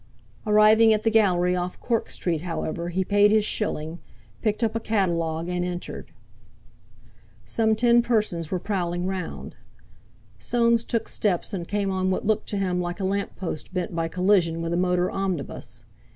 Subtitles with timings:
[0.47, 3.99] Arriving at the Gallery off Cork Street, however, he paid his shilling,
[4.41, 6.09] picked up a catalogue, and entered.
[7.45, 9.55] Some ten persons were prowling round.
[10.39, 13.93] Soames took steps and came on what looked to him like a lamp post bent
[13.93, 15.85] by collision with a motor omnibus.